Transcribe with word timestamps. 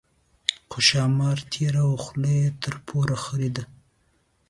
خو 0.71 0.79
ښامار 0.87 1.37
تېراوه 1.51 1.97
خوله 2.03 2.31
یې 2.39 2.47
پر 2.61 2.73
توره 2.87 3.17
خرېده. 3.23 3.63